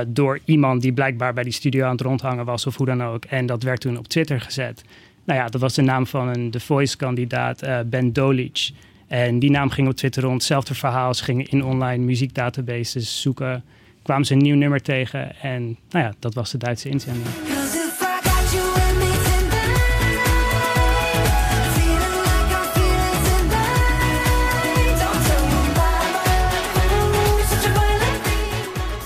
door 0.06 0.40
iemand 0.44 0.82
die 0.82 0.92
blijkbaar 0.92 1.32
bij 1.32 1.44
die 1.44 1.52
studio 1.52 1.84
aan 1.84 1.90
het 1.90 2.00
rondhangen 2.00 2.44
was 2.44 2.66
of 2.66 2.76
hoe 2.76 2.86
dan 2.86 3.02
ook. 3.02 3.24
En 3.24 3.46
dat 3.46 3.62
werd 3.62 3.80
toen 3.80 3.98
op 3.98 4.08
Twitter 4.08 4.40
gezet. 4.40 4.84
Nou 5.24 5.38
ja, 5.38 5.48
dat 5.48 5.60
was 5.60 5.74
de 5.74 5.82
naam 5.82 6.06
van 6.06 6.28
een 6.28 6.50
The 6.50 6.60
Voice-kandidaat, 6.60 7.62
eh, 7.62 7.78
Ben 7.86 8.12
Dolic. 8.12 8.70
En 9.06 9.38
die 9.38 9.50
naam 9.50 9.70
ging 9.70 9.88
op 9.88 9.94
Twitter 9.94 10.22
rond. 10.22 10.34
Hetzelfde 10.34 10.74
verhaal. 10.74 11.14
Ze 11.14 11.24
gingen 11.24 11.46
in 11.46 11.64
online 11.64 12.04
muziekdatabases 12.04 13.20
zoeken. 13.20 13.64
Kwamen 14.02 14.26
ze 14.26 14.32
een 14.32 14.38
nieuw 14.38 14.56
nummer 14.56 14.82
tegen. 14.82 15.36
En 15.36 15.76
nou 15.90 16.04
ja, 16.04 16.14
dat 16.18 16.34
was 16.34 16.50
de 16.50 16.58
Duitse 16.58 16.88
inzending. 16.88 17.53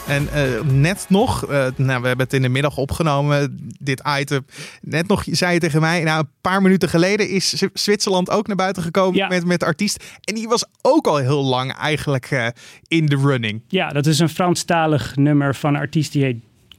En 0.09 0.29
eh, 0.33 0.61
net 0.63 1.07
nog, 1.09 1.45
eh, 1.47 1.67
nou, 1.77 2.01
we 2.01 2.07
hebben 2.07 2.25
het 2.27 2.33
in 2.33 2.43
de 2.43 2.49
middag 2.49 2.77
opgenomen, 2.77 3.59
dit 3.81 4.03
item. 4.21 4.47
Net 4.83 5.09
nog 5.09 5.25
zei 5.27 5.53
je 5.53 5.59
tegen 5.61 5.81
mij, 5.81 6.03
nou, 6.03 6.21
een 6.21 6.29
paar 6.41 6.63
minuten 6.63 6.89
geleden 6.89 7.29
is 7.29 7.49
Z- 7.57 7.63
Zwitserland 7.73 8.31
ook 8.31 8.47
naar 8.47 8.57
buiten 8.57 8.83
gekomen 8.83 9.17
Ja. 9.17 9.29
met, 9.29 9.45
met 9.45 9.61
de 9.61 9.67
artiest. 9.67 10.05
En 10.25 10.35
die 10.35 10.49
was 10.49 10.65
ook 10.83 11.07
al 11.07 11.17
heel 11.17 11.45
lang 11.45 11.73
eigenlijk 11.73 12.27
eh, 12.31 12.47
in 12.89 13.07
de 13.07 13.17
running. 13.17 13.61
Ja, 13.69 13.89
dat 13.89 14.07
is 14.07 14.19
een 14.19 14.29
Franstalig 14.29 15.17
nummer 15.17 15.55
van 15.55 15.75
een 15.75 15.81
artiest 15.81 16.13
die 16.13 16.23
heet 16.25 16.37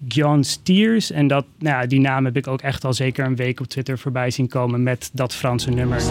John 0.07 0.41
Stiers. 0.41 1.12
En 1.12 1.27
dat, 1.27 1.45
nou 1.59 1.88
die 1.88 2.00
naam 2.00 2.25
heb 2.25 2.38
ik 2.38 2.48
ook 2.48 2.62
echt 2.62 2.86
al 2.86 2.93
zeker 2.93 3.25
een 3.25 3.36
week 3.36 3.59
op 3.59 3.67
Twitter 3.67 4.00
voorbij 4.00 4.31
zien 4.31 4.48
komen 4.48 4.83
met 4.83 5.09
dat 5.13 5.36
Franse 5.36 5.69
nummer. 5.69 6.01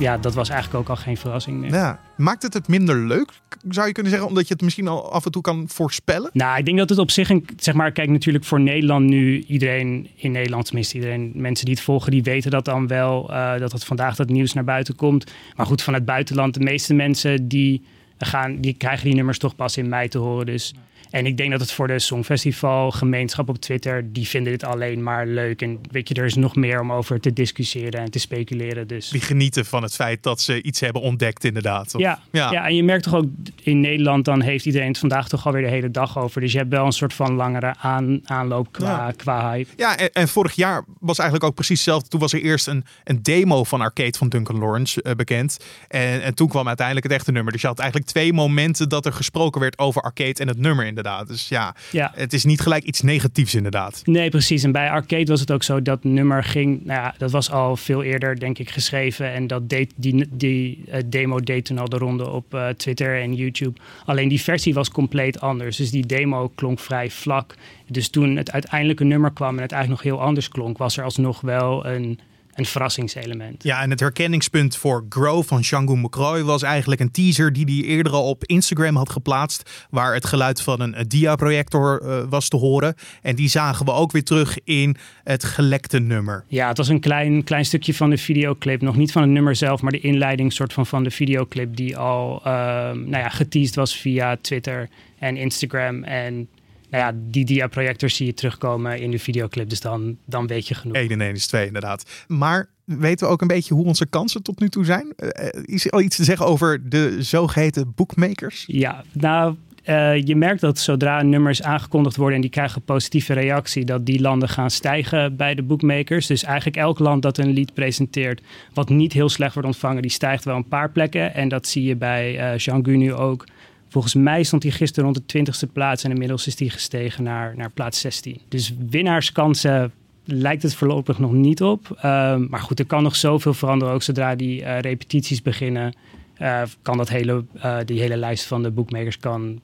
Ja, 0.00 0.18
dat 0.18 0.34
was 0.34 0.48
eigenlijk 0.48 0.80
ook 0.80 0.96
al 0.96 1.02
geen 1.02 1.16
verrassing 1.16 1.60
meer. 1.60 1.72
Ja. 1.72 2.00
Maakt 2.16 2.42
het 2.42 2.54
het 2.54 2.68
minder 2.68 2.96
leuk, 2.96 3.32
zou 3.68 3.86
je 3.86 3.92
kunnen 3.92 4.12
zeggen, 4.12 4.28
omdat 4.28 4.48
je 4.48 4.54
het 4.54 4.62
misschien 4.62 4.88
al 4.88 5.12
af 5.12 5.24
en 5.24 5.30
toe 5.30 5.42
kan 5.42 5.68
voorspellen? 5.68 6.30
Nou, 6.32 6.58
ik 6.58 6.64
denk 6.64 6.78
dat 6.78 6.88
het 6.88 6.98
op 6.98 7.10
zich, 7.10 7.30
een, 7.30 7.46
zeg 7.56 7.74
maar, 7.74 7.92
kijk 7.92 8.08
natuurlijk 8.08 8.44
voor 8.44 8.60
Nederland 8.60 9.06
nu, 9.06 9.44
iedereen 9.44 10.08
in 10.14 10.30
Nederland, 10.30 10.64
tenminste 10.64 10.94
iedereen, 10.94 11.32
mensen 11.34 11.64
die 11.64 11.74
het 11.74 11.84
volgen, 11.84 12.10
die 12.10 12.22
weten 12.22 12.50
dat 12.50 12.64
dan 12.64 12.86
wel, 12.86 13.30
eh, 13.32 13.58
dat 13.58 13.72
het 13.72 13.84
vandaag 13.84 14.16
dat 14.16 14.28
nieuws 14.28 14.52
naar 14.52 14.64
buiten 14.64 14.96
komt. 14.96 15.32
Maar 15.56 15.66
goed, 15.66 15.82
van 15.82 15.94
het 15.94 16.04
buitenland, 16.04 16.54
de 16.54 16.60
meeste 16.60 16.94
mensen 16.94 17.48
die, 17.48 17.84
gaan, 18.18 18.60
die 18.60 18.74
krijgen 18.74 19.04
die 19.04 19.14
nummers 19.14 19.38
toch 19.38 19.56
pas 19.56 19.76
in 19.76 19.88
mei 19.88 20.08
te 20.08 20.18
horen. 20.18 20.46
Dus. 20.46 20.74
En 21.10 21.26
ik 21.26 21.36
denk 21.36 21.50
dat 21.50 21.60
het 21.60 21.72
voor 21.72 21.86
de 21.86 21.98
Songfestival 21.98 22.90
gemeenschap 22.90 23.48
op 23.48 23.58
Twitter, 23.58 24.12
die 24.12 24.28
vinden 24.28 24.52
dit 24.52 24.64
alleen 24.64 25.02
maar 25.02 25.26
leuk. 25.26 25.62
En 25.62 25.80
weet 25.90 26.08
je, 26.08 26.14
er 26.14 26.24
is 26.24 26.34
nog 26.34 26.56
meer 26.56 26.80
om 26.80 26.92
over 26.92 27.20
te 27.20 27.32
discussiëren 27.32 28.00
en 28.00 28.10
te 28.10 28.18
speculeren. 28.18 28.86
Dus. 28.88 29.08
Die 29.08 29.20
genieten 29.20 29.64
van 29.66 29.82
het 29.82 29.94
feit 29.94 30.22
dat 30.22 30.40
ze 30.40 30.62
iets 30.62 30.80
hebben 30.80 31.02
ontdekt, 31.02 31.44
inderdaad. 31.44 31.94
Of- 31.94 32.00
Ja, 32.00 32.20
ja. 32.32 32.52
ja. 32.52 32.66
en 32.66 32.74
je 32.76 32.84
merkt 32.84 33.02
toch 33.04 33.14
ook 33.14 33.24
in 33.62 33.80
Nederland, 33.80 34.24
dan 34.24 34.40
heeft 34.40 34.66
iedereen 34.66 34.88
het 34.88 34.98
vandaag 34.98 35.28
toch 35.28 35.46
alweer 35.46 35.62
de 35.62 35.68
hele 35.68 35.90
dag 35.90 36.18
over. 36.18 36.40
Dus 36.40 36.52
je 36.52 36.58
hebt 36.58 36.70
wel 36.70 36.86
een 36.86 36.92
soort 36.92 37.14
van 37.14 37.32
langere 37.34 37.74
aan, 37.78 38.20
aanloop 38.24 38.72
qua, 38.72 39.06
Ja. 39.06 39.12
qua 39.16 39.50
hype. 39.50 39.70
Ja, 39.76 39.96
en, 39.96 40.12
en 40.12 40.28
vorig 40.28 40.52
jaar 40.54 40.84
was 41.00 41.18
eigenlijk 41.18 41.48
ook 41.48 41.54
precies 41.54 41.76
hetzelfde. 41.78 42.08
Toen 42.08 42.20
was 42.20 42.32
er 42.32 42.42
eerst 42.42 42.66
een, 42.66 42.84
een 43.04 43.22
demo 43.22 43.64
van 43.64 43.80
Arcade 43.80 44.18
van 44.18 44.28
Duncan 44.28 44.58
Lawrence 44.58 45.02
eh, 45.02 45.14
bekend. 45.14 45.56
En, 45.88 46.22
en 46.22 46.34
toen 46.34 46.48
kwam 46.48 46.66
uiteindelijk 46.66 47.06
het 47.06 47.16
echte 47.16 47.32
nummer. 47.32 47.52
Dus 47.52 47.60
je 47.60 47.66
had 47.66 47.78
eigenlijk 47.78 48.10
twee 48.10 48.32
momenten 48.32 48.88
dat 48.88 49.06
er 49.06 49.12
gesproken 49.12 49.60
werd 49.60 49.78
over 49.78 50.02
Arcade 50.02 50.34
en 50.40 50.48
het 50.48 50.58
nummer 50.58 50.86
inderdaad. 51.00 51.28
Dus 51.28 51.48
ja, 51.48 51.74
Ja. 51.90 52.12
het 52.14 52.32
is 52.32 52.44
niet 52.44 52.60
gelijk 52.60 52.84
iets 52.84 53.00
negatiefs 53.00 53.54
inderdaad. 53.54 54.02
Nee, 54.04 54.28
precies. 54.30 54.62
En 54.62 54.72
bij 54.72 54.90
Arcade 54.90 55.24
was 55.24 55.40
het 55.40 55.50
ook 55.52 55.62
zo 55.62 55.82
dat 55.82 56.04
nummer 56.04 56.44
ging. 56.44 56.84
Nou 56.84 57.00
ja, 57.00 57.14
dat 57.18 57.30
was 57.30 57.50
al 57.50 57.76
veel 57.76 58.02
eerder, 58.02 58.38
denk 58.40 58.58
ik, 58.58 58.70
geschreven. 58.70 59.32
En 59.32 59.46
dat 59.46 59.68
deed, 59.68 59.92
die, 59.96 60.26
die 60.30 60.84
eh, 60.90 61.02
demo 61.06 61.40
deed 61.40 61.64
toen 61.64 61.78
al 61.78 61.88
de 61.88 61.96
ronde 61.98 62.28
op 62.28 62.54
eh, 62.54 62.68
Twitter 62.68 63.20
en 63.22 63.34
YouTube. 63.34 63.80
Alleen 64.04 64.28
die 64.28 64.40
versie 64.40 64.74
was 64.74 64.90
compleet 64.90 65.40
anders. 65.40 65.76
Dus 65.76 65.90
die 65.90 66.06
demo 66.06 66.48
klonk 66.54 66.78
vrij 66.80 67.10
vlak. 67.10 67.54
Dus 67.88 68.08
toen 68.08 68.36
het 68.36 68.50
uiteindelijke 68.52 69.04
nummer 69.04 69.32
kwam 69.32 69.56
en 69.56 69.62
het 69.62 69.72
eigenlijk 69.72 70.02
nog 70.02 70.12
heel 70.12 70.22
anders 70.26 70.48
klonk, 70.48 70.78
was 70.78 70.96
er 70.96 71.04
alsnog 71.04 71.40
wel 71.40 71.86
een, 71.86 72.18
een 72.54 72.66
verrassingselement. 72.66 73.62
Ja, 73.62 73.82
en 73.82 73.90
het 73.90 74.00
herkenningspunt 74.00 74.76
voor 74.76 75.06
Grow 75.08 75.44
van 75.44 75.60
Django 75.60 75.96
McCroy 75.96 76.42
was 76.42 76.62
eigenlijk 76.62 77.00
een 77.00 77.10
teaser 77.10 77.52
die 77.52 77.64
hij 77.64 77.88
eerder 77.88 78.12
al 78.12 78.28
op 78.28 78.44
Instagram 78.44 78.96
had 78.96 79.10
geplaatst. 79.10 79.86
Waar 79.90 80.14
het 80.14 80.26
geluid 80.26 80.62
van 80.62 80.80
een, 80.80 80.94
eh, 80.94 81.04
diaprojector 81.06 82.00
eh, 82.00 82.22
was 82.28 82.48
te 82.48 82.56
horen. 82.56 82.94
En 83.22 83.34
die 83.34 83.48
zagen 83.48 83.84
we 83.84 83.92
ook 83.92 84.12
weer 84.12 84.24
terug 84.24 84.58
in 84.64 84.96
het 85.24 85.44
gelekte 85.44 85.98
nummer. 85.98 86.44
Ja, 86.48 86.68
het 86.68 86.76
was 86.76 86.88
een 86.88 87.00
klein, 87.00 87.44
klein 87.44 87.64
stukje 87.64 87.94
van 87.94 88.10
de 88.10 88.18
videoclip. 88.18 88.80
Nog 88.80 88.96
niet 88.96 89.12
van 89.12 89.22
het 89.22 89.30
nummer 89.30 89.56
zelf, 89.56 89.82
maar 89.82 89.92
de 89.92 90.00
inleiding 90.00 90.52
soort 90.52 90.72
van, 90.72 90.86
van 90.86 91.04
de 91.04 91.10
videoclip 91.10 91.76
die 91.76 91.96
al 91.96 92.40
ehm, 92.44 92.98
nou 92.98 93.22
ja, 93.22 93.28
geteased 93.28 93.74
was 93.74 93.96
via 93.96 94.36
Twitter 94.40 94.88
en 95.18 95.36
Instagram. 95.36 96.04
En 96.04 96.48
nou 96.90 97.04
ja, 97.04 97.20
die 97.30 97.44
diaprojectors 97.44 98.16
zie 98.16 98.26
je 98.26 98.34
terugkomen 98.34 99.00
in 99.00 99.10
de 99.10 99.18
videoclip. 99.18 99.68
Dus 99.68 99.80
dan, 99.80 100.16
dan 100.24 100.46
weet 100.46 100.68
je 100.68 100.74
genoeg. 100.74 100.96
1 100.96 101.10
en 101.10 101.20
1 101.20 101.34
is 101.34 101.46
2 101.46 101.66
inderdaad. 101.66 102.24
Maar 102.26 102.68
weten 102.84 103.26
we 103.26 103.32
ook 103.32 103.40
een 103.40 103.46
beetje 103.46 103.74
hoe 103.74 103.84
onze 103.84 104.06
kansen 104.06 104.42
tot 104.42 104.60
nu 104.60 104.68
toe 104.68 104.84
zijn? 104.84 105.12
Eh, 105.16 105.46
eh, 105.48 105.62
is 105.64 105.86
er 105.86 105.90
al 105.90 106.00
iets 106.00 106.16
te 106.16 106.24
zeggen 106.24 106.46
over 106.46 106.88
de 106.88 107.16
zogeheten 107.18 107.92
bookmakers? 107.94 108.64
Ja, 108.66 109.04
nou, 109.12 109.54
eh, 109.82 110.26
je 110.26 110.36
merkt 110.36 110.60
dat 110.60 110.78
zodra 110.78 111.22
nummers 111.22 111.62
aangekondigd 111.62 112.16
worden 112.16 112.34
en 112.34 112.40
die 112.40 112.50
krijgen 112.50 112.82
positieve 112.82 113.32
reactie, 113.32 113.84
dat 113.84 114.06
die 114.06 114.20
landen 114.20 114.48
gaan 114.48 114.70
stijgen 114.70 115.36
bij 115.36 115.54
de 115.54 115.62
bookmakers. 115.62 116.26
Dus 116.26 116.42
eigenlijk 116.42 116.76
elk 116.76 116.98
land 116.98 117.22
dat 117.22 117.38
een 117.38 117.50
lied 117.50 117.74
presenteert, 117.74 118.42
wat 118.74 118.88
niet 118.88 119.12
heel 119.12 119.28
slecht 119.28 119.54
wordt 119.54 119.68
ontvangen, 119.68 120.02
die 120.02 120.10
stijgt 120.10 120.44
wel 120.44 120.56
een 120.56 120.68
paar 120.68 120.90
plekken. 120.90 121.34
En 121.34 121.48
dat 121.48 121.66
zie 121.66 121.84
je 121.84 121.96
bij 121.96 122.38
eh 122.38 122.58
Jean 122.58 122.84
Gu 122.84 122.96
nu 122.96 123.12
ook. 123.12 123.46
Volgens 123.90 124.14
mij 124.14 124.42
stond 124.42 124.62
hij 124.62 124.72
gisteren 124.72 125.04
rond 125.04 125.28
de 125.28 125.38
20ste 125.38 125.72
plaats 125.72 126.04
en 126.04 126.10
inmiddels 126.10 126.46
is 126.46 126.58
hij 126.58 126.68
gestegen 126.68 127.24
naar, 127.24 127.56
naar 127.56 127.70
plaats 127.70 128.00
16. 128.00 128.40
Dus 128.48 128.74
winnaarskansen 128.88 129.92
lijkt 130.24 130.62
het 130.62 130.74
voorlopig 130.74 131.18
nog 131.18 131.32
niet 131.32 131.62
op. 131.62 131.96
Ehm, 132.00 132.46
maar 132.48 132.60
goed, 132.60 132.78
er 132.78 132.86
kan 132.86 133.02
nog 133.02 133.16
zoveel 133.16 133.54
veranderen. 133.54 133.94
Ook 133.94 134.02
zodra 134.02 134.34
die 134.34 134.64
eh, 134.64 134.80
repetities 134.80 135.42
beginnen, 135.42 135.94
eh, 136.34 136.62
kan 136.82 136.96
dat 136.96 137.08
hele, 137.08 137.44
eh, 137.60 137.78
die 137.84 138.00
hele 138.00 138.16
lijst 138.16 138.44
van 138.44 138.62
de 138.62 138.70
bookmakers 138.70 139.18
kan 139.18 139.60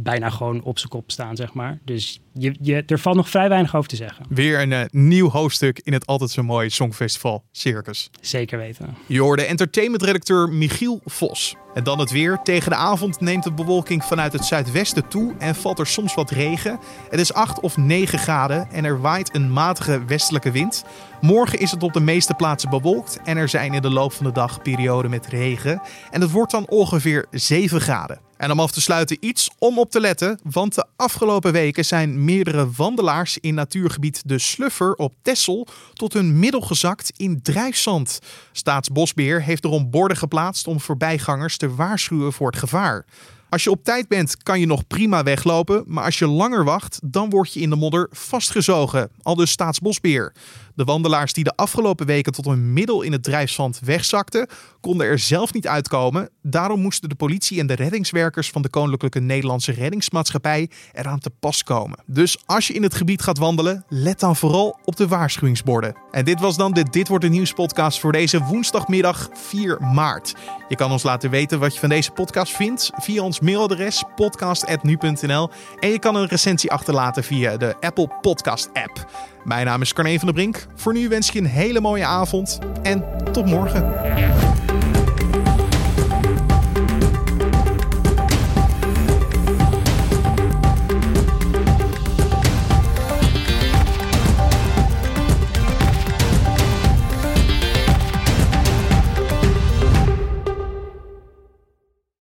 bijna 0.00 0.30
gewoon 0.30 0.62
op 0.62 0.78
zijn 0.78 0.90
kop 0.90 1.10
staan, 1.10 1.36
zeg 1.36 1.52
maar. 1.52 1.78
Dus 1.84 2.20
je, 2.32 2.54
je, 2.60 2.82
er 2.86 2.98
valt 2.98 3.16
nog 3.16 3.28
vrij 3.28 3.48
weinig 3.48 3.76
over 3.76 3.88
te 3.88 3.96
zeggen. 3.96 4.26
Weer 4.28 4.60
een 4.60 4.72
eh, 4.72 4.84
nieuw 4.90 5.30
hoofdstuk 5.30 5.80
in 5.82 5.92
het 5.92 6.06
altijd 6.06 6.30
zo 6.30 6.42
mooie 6.42 6.70
Songfestival 6.70 7.44
Circus. 7.52 8.10
Zeker 8.20 8.58
weten. 8.58 8.96
Je 9.06 9.20
hoorde 9.20 9.44
entertainmentredacteur 9.44 10.48
Michiel 10.48 11.00
Vos. 11.04 11.56
En 11.74 11.84
dan 11.84 11.98
het 11.98 12.10
weer. 12.10 12.40
Tegen 12.42 12.70
de 12.70 12.76
avond 12.76 13.20
neemt 13.20 13.44
de 13.44 13.52
bewolking 13.52 14.04
vanuit 14.04 14.32
het 14.32 14.44
zuidwesten 14.44 15.08
toe 15.08 15.34
en 15.38 15.54
valt 15.54 15.78
er 15.78 15.86
soms 15.86 16.14
wat 16.14 16.30
regen. 16.30 16.78
Het 17.10 17.20
is 17.20 17.32
8 17.32 17.60
of 17.60 17.76
9 17.76 18.18
graden 18.18 18.70
en 18.70 18.84
er 18.84 19.00
waait 19.00 19.34
een 19.34 19.52
matige 19.52 20.04
westelijke 20.04 20.50
wind. 20.50 20.84
Morgen 21.20 21.58
is 21.58 21.70
het 21.70 21.82
op 21.82 21.92
de 21.92 22.00
meeste 22.00 22.34
plaatsen 22.34 22.70
bewolkt 22.70 23.20
en 23.24 23.36
er 23.36 23.48
zijn 23.48 23.74
in 23.74 23.82
de 23.82 23.90
loop 23.90 24.12
van 24.12 24.26
de 24.26 24.32
dag 24.32 24.62
perioden 24.62 25.10
met 25.10 25.26
regen. 25.26 25.82
En 26.10 26.20
het 26.20 26.30
wordt 26.30 26.52
dan 26.52 26.68
ongeveer 26.68 27.26
7 27.30 27.80
graden. 27.80 28.27
En 28.38 28.50
om 28.50 28.60
af 28.60 28.70
te 28.70 28.80
sluiten 28.80 29.16
iets 29.20 29.50
om 29.58 29.78
op 29.78 29.90
te 29.90 30.00
letten, 30.00 30.40
want 30.42 30.74
de 30.74 30.86
afgelopen 30.96 31.52
weken 31.52 31.84
zijn 31.84 32.24
meerdere 32.24 32.70
wandelaars 32.76 33.38
in 33.38 33.54
natuurgebied 33.54 34.22
De 34.26 34.38
Sluffer 34.38 34.94
op 34.94 35.14
Texel 35.22 35.66
tot 35.92 36.12
hun 36.12 36.38
middel 36.38 36.60
gezakt 36.60 37.12
in 37.16 37.42
drijfzand. 37.42 38.18
Staatsbosbeheer 38.52 39.42
heeft 39.42 39.64
erom 39.64 39.90
borden 39.90 40.16
geplaatst 40.16 40.66
om 40.66 40.80
voorbijgangers 40.80 41.56
te 41.56 41.74
waarschuwen 41.74 42.32
voor 42.32 42.46
het 42.46 42.58
gevaar. 42.58 43.04
Als 43.50 43.64
je 43.64 43.70
op 43.70 43.84
tijd 43.84 44.08
bent, 44.08 44.42
kan 44.42 44.60
je 44.60 44.66
nog 44.66 44.86
prima 44.86 45.22
weglopen, 45.22 45.84
maar 45.86 46.04
als 46.04 46.18
je 46.18 46.26
langer 46.26 46.64
wacht, 46.64 47.00
dan 47.04 47.30
word 47.30 47.52
je 47.52 47.60
in 47.60 47.70
de 47.70 47.76
modder 47.76 48.08
vastgezogen, 48.10 49.10
al 49.22 49.34
dus 49.34 49.50
Staatsbosbeheer. 49.50 50.32
De 50.78 50.84
wandelaars 50.84 51.32
die 51.32 51.44
de 51.44 51.56
afgelopen 51.56 52.06
weken 52.06 52.32
tot 52.32 52.44
hun 52.44 52.72
middel 52.72 53.02
in 53.02 53.12
het 53.12 53.22
drijfzand 53.22 53.80
wegzakten, 53.84 54.48
konden 54.80 55.06
er 55.06 55.18
zelf 55.18 55.52
niet 55.52 55.66
uitkomen. 55.68 56.30
Daarom 56.42 56.80
moesten 56.80 57.08
de 57.08 57.14
politie 57.14 57.60
en 57.60 57.66
de 57.66 57.74
reddingswerkers 57.74 58.50
van 58.50 58.62
de 58.62 58.68
Koninklijke 58.68 59.20
Nederlandse 59.20 59.72
Reddingsmaatschappij 59.72 60.70
eraan 60.92 61.18
te 61.18 61.30
pas 61.40 61.62
komen. 61.62 61.98
Dus 62.06 62.38
als 62.46 62.66
je 62.66 62.72
in 62.72 62.82
het 62.82 62.94
gebied 62.94 63.22
gaat 63.22 63.38
wandelen, 63.38 63.84
let 63.88 64.20
dan 64.20 64.36
vooral 64.36 64.78
op 64.84 64.96
de 64.96 65.08
waarschuwingsborden. 65.08 65.96
En 66.10 66.24
dit 66.24 66.40
was 66.40 66.56
dan 66.56 66.72
de 66.72 66.84
Dit 66.90 67.08
wordt 67.08 67.24
de 67.24 67.30
Nieuws 67.30 67.52
podcast 67.52 68.00
voor 68.00 68.12
deze 68.12 68.44
woensdagmiddag 68.44 69.28
4 69.32 69.78
maart. 69.80 70.34
Je 70.68 70.76
kan 70.76 70.90
ons 70.90 71.02
laten 71.02 71.30
weten 71.30 71.58
wat 71.58 71.74
je 71.74 71.80
van 71.80 71.88
deze 71.88 72.10
podcast 72.10 72.52
vindt 72.52 72.90
via 72.94 73.22
ons 73.22 73.40
mailadres 73.40 74.04
podcast@nu.nl 74.14 75.50
en 75.78 75.88
je 75.90 75.98
kan 75.98 76.14
een 76.14 76.28
recensie 76.28 76.70
achterlaten 76.70 77.24
via 77.24 77.56
de 77.56 77.76
Apple 77.80 78.08
Podcast 78.20 78.70
app. 78.72 79.06
Mijn 79.48 79.66
naam 79.66 79.80
is 79.80 79.92
Carne 79.92 80.18
van 80.18 80.26
der 80.26 80.34
Brink. 80.34 80.66
Voor 80.74 80.92
nu 80.92 81.08
wens 81.08 81.26
ik 81.26 81.32
je 81.32 81.38
een 81.38 81.46
hele 81.46 81.80
mooie 81.80 82.04
avond 82.04 82.58
en 82.82 83.04
tot 83.32 83.46
morgen. 83.46 83.92